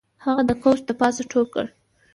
هغه 0.25 0.43
د 0.49 0.51
کوچ 0.61 0.79
د 0.85 0.89
پاسه 0.99 1.23
ټوپ 1.31 1.47
کړ 1.55 1.65